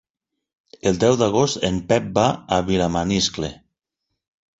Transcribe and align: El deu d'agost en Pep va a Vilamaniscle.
El 0.91 0.95
deu 1.03 1.17
d'agost 1.19 1.59
en 1.69 1.77
Pep 1.91 2.07
va 2.15 2.23
a 2.57 2.59
Vilamaniscle. 2.71 3.51